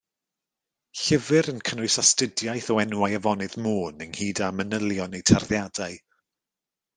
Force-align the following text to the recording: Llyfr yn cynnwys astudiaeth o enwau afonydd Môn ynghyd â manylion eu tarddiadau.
Llyfr 1.01 1.49
yn 1.51 1.59
cynnwys 1.67 1.97
astudiaeth 2.03 2.69
o 2.75 2.77
enwau 2.85 3.17
afonydd 3.19 3.59
Môn 3.67 4.03
ynghyd 4.07 4.43
â 4.47 4.49
manylion 4.63 5.19
eu 5.21 5.23
tarddiadau. 5.33 6.01